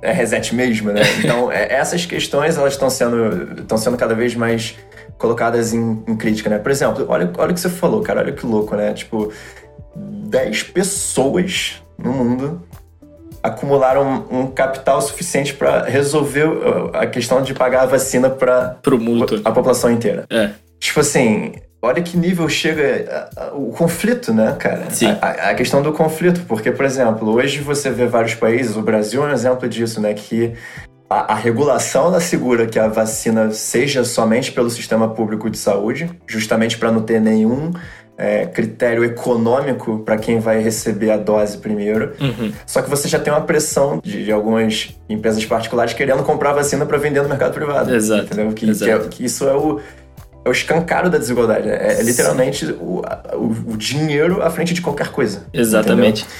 [0.02, 1.02] é reset mesmo, né?
[1.22, 4.76] Então, é, essas questões elas estão sendo, estão sendo cada vez mais
[5.16, 6.58] colocadas em, em, crítica, né?
[6.58, 8.92] Por exemplo, olha, olha o que você falou, cara, olha que louco, né?
[8.92, 9.32] Tipo,
[9.94, 12.62] 10 pessoas no mundo
[13.42, 18.78] acumularam um, um capital suficiente para resolver uh, a questão de pagar a vacina para
[19.44, 20.24] a população inteira.
[20.30, 20.50] É.
[20.78, 24.88] Tipo assim, olha que nível chega o conflito, né, cara?
[24.90, 25.08] Sim.
[25.20, 29.22] A, a, questão do conflito, porque, por exemplo, hoje você vê vários países, o Brasil
[29.24, 30.54] é um exemplo disso, né, que
[31.10, 36.90] a, regulação assegura que a vacina seja somente pelo sistema público de saúde, justamente para
[36.90, 37.72] não ter nenhum
[38.16, 42.12] é, critério econômico para quem vai receber a dose primeiro.
[42.20, 42.52] Uhum.
[42.66, 46.86] Só que você já tem uma pressão de, de algumas empresas particulares querendo comprar vacina
[46.86, 47.94] para vender no mercado privado.
[47.94, 48.24] Exato.
[48.24, 48.52] Entendeu?
[48.52, 49.00] Que, Exato.
[49.00, 49.80] Que, é, que isso é o
[50.44, 51.68] é o escancaro da desigualdade.
[51.68, 53.02] É, é literalmente o,
[53.34, 55.46] o, o, dinheiro à frente de qualquer coisa.
[55.52, 56.22] Exatamente.
[56.22, 56.38] Entendeu?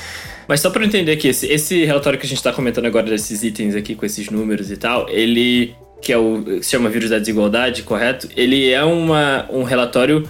[0.49, 3.43] Mas só para entender aqui, esse, esse relatório que a gente está comentando agora desses
[3.43, 7.19] itens aqui com esses números e tal, ele que é o se chama vírus da
[7.19, 8.29] desigualdade, correto?
[8.37, 10.29] Ele é uma, um relatório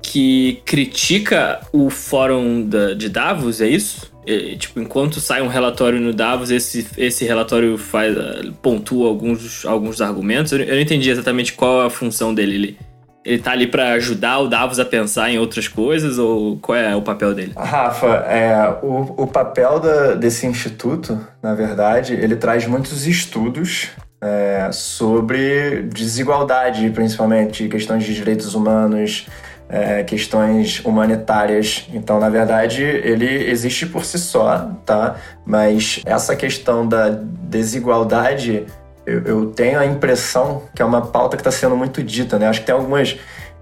[0.00, 4.12] que critica o fórum da, de Davos, é isso?
[4.26, 8.16] É, tipo, enquanto sai um relatório no Davos, esse, esse relatório faz,
[8.62, 10.52] pontua alguns, alguns argumentos.
[10.52, 12.54] Eu, eu não entendi exatamente qual é a função dele.
[12.54, 12.78] Ele,
[13.24, 16.94] ele tá ali para ajudar o Davos a pensar em outras coisas ou qual é
[16.94, 17.52] o papel dele?
[17.56, 23.88] Rafa, é, o, o papel da, desse instituto, na verdade, ele traz muitos estudos
[24.20, 29.26] é, sobre desigualdade, principalmente questões de direitos humanos,
[29.68, 31.88] é, questões humanitárias.
[31.92, 35.16] Então, na verdade, ele existe por si só, tá?
[35.46, 38.66] Mas essa questão da desigualdade
[39.06, 42.48] eu, eu tenho a impressão que é uma pauta que está sendo muito dita, né?
[42.48, 43.16] Acho que tem algumas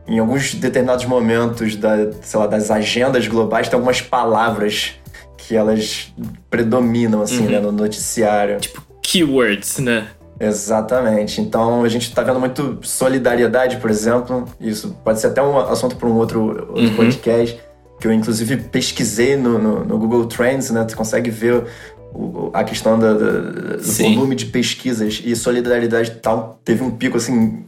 [0.07, 4.97] em alguns determinados momentos da, sei lá, das agendas globais tem algumas palavras
[5.37, 6.13] que elas
[6.51, 7.51] predominam assim, uhum.
[7.51, 8.59] né, no noticiário.
[8.59, 10.09] Tipo keywords, né?
[10.41, 11.41] Exatamente.
[11.41, 14.47] Então a gente está vendo muito solidariedade, por exemplo.
[14.61, 16.97] Isso pode ser até um assunto para um outro, outro uhum.
[16.97, 17.61] podcast
[18.01, 20.85] que eu inclusive pesquisei no, no, no, Google Trends, né?
[20.85, 21.65] Tu consegue ver
[22.53, 23.41] a questão da, da,
[23.77, 24.15] do Sim.
[24.15, 27.65] volume de pesquisas e solidariedade tal teve um pico assim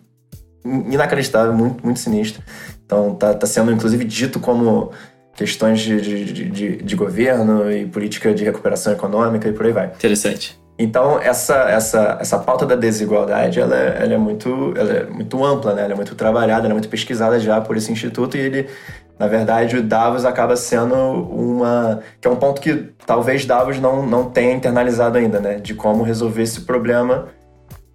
[0.64, 2.42] inacreditável, muito, muito sinistro.
[2.84, 4.90] Então tá, tá sendo inclusive dito como
[5.34, 9.86] questões de, de, de, de, governo e política de recuperação econômica e por aí vai.
[9.86, 10.58] Interessante.
[10.76, 15.44] Então, essa, essa, essa pauta da desigualdade, ela, é, ela, é muito, ela é muito
[15.44, 15.84] ampla, né?
[15.84, 18.66] Ela é muito trabalhada, ela é muito pesquisada já por esse instituto e ele,
[19.18, 22.00] na verdade, o Davos acaba sendo uma...
[22.20, 25.54] que é um ponto que talvez Davos não, não tenha internalizado ainda, né?
[25.56, 27.28] De como resolver esse problema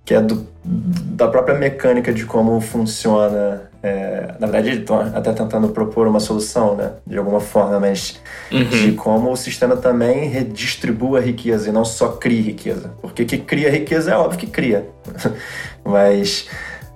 [0.10, 3.69] que é do, da própria mecânica de como funciona.
[3.84, 6.93] É, na verdade, estão até tentando propor uma solução, né?
[7.05, 8.19] De alguma forma, mas
[8.51, 8.63] uhum.
[8.63, 12.91] de como o sistema também redistribua a riqueza e não só cria riqueza.
[13.01, 14.89] Porque que cria riqueza é óbvio que cria.
[15.86, 16.49] mas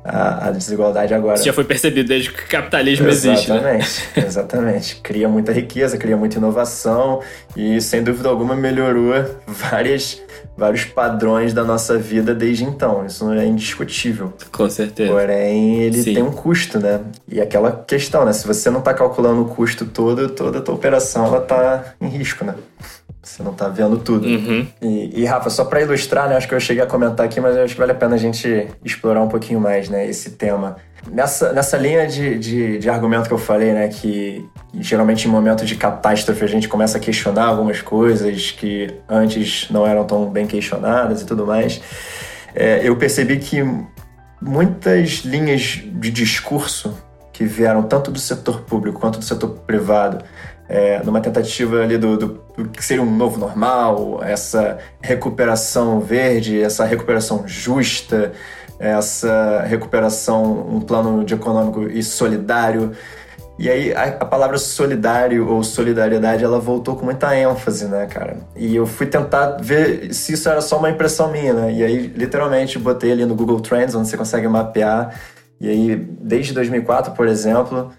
[0.03, 1.35] a, a, desigualdade agora.
[1.35, 3.51] Isso já foi percebido desde que o capitalismo existe.
[3.51, 4.23] Exatamente, né?
[4.27, 4.95] exatamente.
[4.97, 7.21] Cria muita riqueza, cria muita inovação
[7.55, 9.13] e, sem dúvida alguma, melhorou
[9.47, 10.21] várias
[10.55, 13.05] vários padrões da nossa vida desde então.
[13.05, 14.33] Isso é indiscutível.
[14.51, 15.11] Com certeza.
[15.11, 16.13] Porém, ele Sim.
[16.13, 17.01] tem um custo, né?
[17.27, 18.33] E aquela questão, né?
[18.33, 22.07] Se você não está calculando o custo todo, toda a tua operação ela tá em
[22.07, 22.53] risco, né?
[23.23, 24.27] Você não tá vendo tudo.
[24.27, 24.67] Uhum.
[24.81, 26.35] E, e, Rafa, só para ilustrar, né?
[26.35, 28.67] Acho que eu cheguei a comentar aqui, mas acho que vale a pena a gente
[28.83, 30.05] explorar um pouquinho mais, né?
[30.05, 30.75] Esse tema.
[31.09, 35.67] Nessa, nessa linha de, de, de, argumento que eu falei, né, que geralmente em momentos
[35.67, 40.47] de catástrofe a gente começa a questionar algumas coisas que antes não eram tão bem
[40.47, 41.81] questionadas e tudo mais,
[42.55, 43.61] é, eu percebi que
[44.41, 46.97] muitas linhas de discurso
[47.33, 50.23] que vieram tanto do setor público quanto do setor privado,
[50.73, 56.59] é, numa tentativa ali do, do, do, que seria um novo normal, essa recuperação verde,
[56.59, 58.31] essa recuperação justa,
[58.79, 62.91] essa recuperação, um plano de econômico e solidário.
[63.59, 68.37] E aí a, a, palavra solidário ou solidariedade ela voltou com muita ênfase, né, cara?
[68.55, 71.71] E eu fui tentar ver se isso era só uma impressão minha, né?
[71.71, 75.13] E aí literalmente botei ali no Google Trends, onde você consegue mapear.
[75.61, 77.91] E aí desde 2004, por exemplo,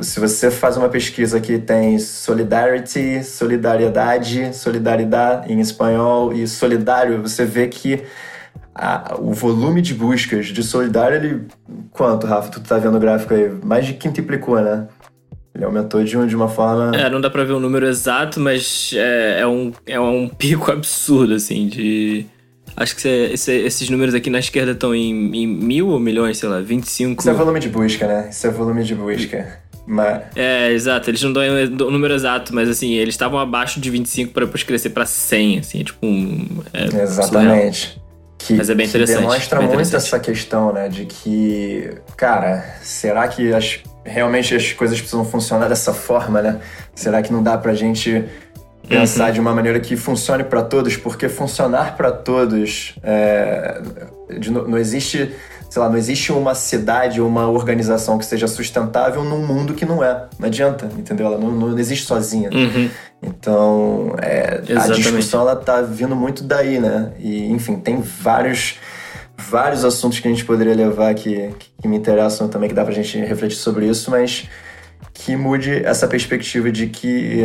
[0.00, 7.44] se você faz uma pesquisa que tem solidarity, solidariedade, solidariedade em espanhol e solidário, você
[7.44, 8.02] vê que
[8.74, 11.46] a, o volume de buscas de solidário, ele.
[11.90, 12.50] Quanto, Rafa?
[12.50, 13.50] Tu tá vendo o gráfico aí?
[13.62, 14.88] Mais de quintuplicou, né?
[15.54, 16.96] Ele aumentou de, uma forma.
[16.96, 20.70] É, não dá pra ver o número exato, mas é, é, um, é um pico
[20.72, 22.26] absurdo, assim, de.
[22.76, 26.48] Acho que esse, esses números aqui na esquerda estão em, em, mil ou milhões, sei
[26.48, 27.20] lá, 25.
[27.20, 28.28] Isso é volume de busca, né?
[28.30, 29.60] Isso é volume de busca.
[29.86, 30.22] Mas...
[30.36, 31.10] É, exato.
[31.10, 31.42] Eles não dão
[31.86, 35.58] o número exato, mas assim, eles estavam abaixo de 25 para depois crescer para 100,
[35.58, 36.46] assim, é tipo um.
[36.72, 37.88] É Exatamente.
[37.88, 38.02] Surreal.
[38.46, 39.20] Que, Mas é bem interessante.
[39.20, 40.88] Demonstra bem muito essa questão, né?
[40.88, 46.60] De que, cara, será que as, realmente as coisas precisam funcionar dessa forma, né?
[46.92, 48.24] Será que não dá pra gente
[48.98, 49.32] pensar uhum.
[49.32, 50.96] de uma maneira que funcione para todos?
[50.96, 53.80] Porque funcionar para todos é,
[54.38, 55.34] de, não existe
[55.72, 59.86] sei lá, não existe uma cidade ou uma organização que seja sustentável num mundo que
[59.86, 60.26] não é.
[60.38, 61.24] Não adianta, entendeu?
[61.24, 62.50] Ela não, não existe sozinha.
[62.52, 62.90] Uhum.
[63.22, 67.12] Então, é, a discussão ela tá vindo muito daí, né?
[67.18, 68.78] E, enfim, tem vários
[69.34, 71.50] vários assuntos que a gente poderia levar que,
[71.80, 74.48] que me interessam também, que dá pra gente refletir sobre isso, mas
[75.14, 77.44] que mude essa perspectiva de que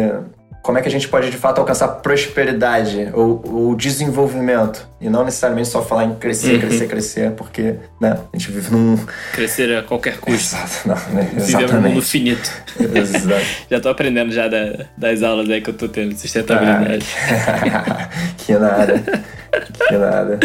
[0.67, 5.23] como é que a gente pode de fato alcançar prosperidade ou, ou desenvolvimento e não
[5.23, 6.60] necessariamente só falar em crescer, uhum.
[6.60, 8.99] crescer, crescer, porque né, a gente vive num
[9.31, 10.55] crescer a qualquer custo.
[10.57, 11.31] Exato, não, né?
[11.33, 12.51] Vivemos num mundo finito.
[12.93, 13.45] Exato.
[13.71, 17.05] já tô aprendendo já da, das aulas aí que eu tô tendo sustentabilidade.
[17.15, 19.03] Ah, que, que nada.
[19.88, 20.39] Que nada.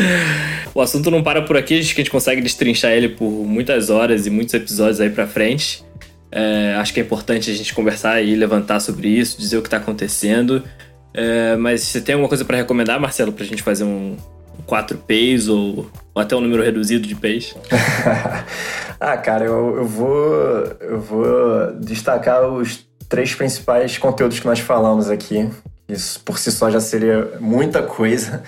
[0.73, 3.91] O assunto não para por aqui, acho que a gente consegue destrinchar ele por muitas
[3.91, 5.85] horas e muitos episódios aí para frente.
[6.33, 9.69] É, acho que é importante a gente conversar e levantar sobre isso, dizer o que
[9.69, 10.65] está acontecendo.
[11.13, 14.17] É, mas você tem alguma coisa para recomendar, Marcelo, para a gente fazer um
[14.67, 17.55] 4 Ps ou, ou, até um número reduzido de Ps?
[18.99, 25.11] ah, cara, eu, eu, vou, eu vou destacar os três principais conteúdos que nós falamos
[25.11, 25.51] aqui.
[25.87, 28.43] Isso por si só já seria muita coisa.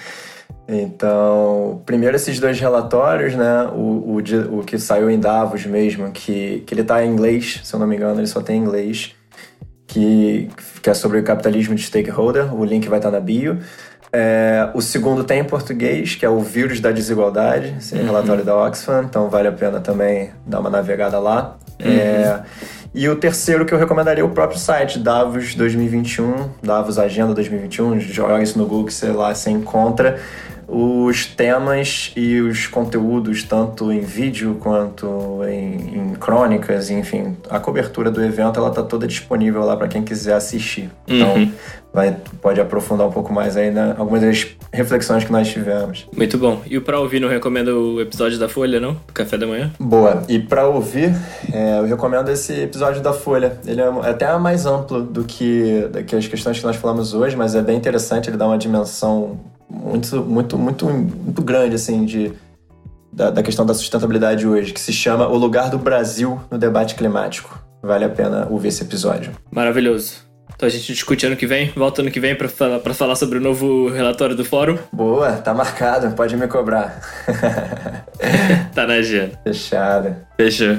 [0.67, 3.69] Então, primeiro esses dois relatórios, né?
[3.75, 7.75] O, o, o que saiu em Davos mesmo, que, que ele está em inglês, se
[7.75, 9.15] eu não me engano, ele só tem em inglês,
[9.87, 10.49] que,
[10.83, 13.59] que é sobre o capitalismo de stakeholder, o link vai estar na bio.
[14.11, 18.05] É, o segundo tem em português, que é o vírus da desigualdade, esse uhum.
[18.05, 21.57] relatório da Oxfam, então vale a pena também dar uma navegada lá.
[21.85, 21.91] Uhum.
[21.91, 22.43] É,
[22.95, 27.99] e o terceiro que eu recomendaria é o próprio site, Davos 2021, Davos Agenda 2021,
[27.99, 30.21] joga isso no Google, sei lá, você encontra
[30.69, 38.11] os temas e os conteúdos, tanto em vídeo quanto em, em crônicas, enfim, a cobertura
[38.11, 40.91] do evento ela tá toda disponível lá para quem quiser assistir.
[41.07, 41.53] Então, Uhum.
[41.93, 46.07] vai, pode aprofundar um pouco mais aí na, algumas das reflexões que nós tivemos.
[46.17, 46.61] Muito bom.
[46.67, 48.93] E o pra ouvir não recomenda o episódio da Folha, não?
[48.95, 49.73] Do café da manhã?
[49.79, 50.23] Boa.
[50.29, 51.15] E para ouvir,
[51.53, 53.59] é, eu recomendo esse episódio da Folha.
[53.67, 57.37] Ele é até mais amplo do que, do que as questões que nós falamos hoje,
[57.37, 58.29] mas é bem interessante.
[58.31, 59.39] Ele dá uma dimensão
[59.69, 62.33] muito, muito, muito, muito grande assim de
[63.13, 66.95] da, da questão da sustentabilidade hoje, que se chama O Lugar do Brasil no Debate
[66.95, 67.59] Climático.
[67.83, 69.33] Vale a pena ouvir esse episódio.
[69.51, 70.25] Maravilhoso.
[70.55, 73.17] Então a gente discute ano que vem, volta ano que vem pra falar, pra falar
[73.17, 74.79] sobre o novo relatório do fórum.
[74.93, 77.01] Boa, tá marcado, pode me cobrar.
[78.75, 79.39] Tá na agenda.
[79.45, 80.27] Fechada.
[80.37, 80.79] Fechou.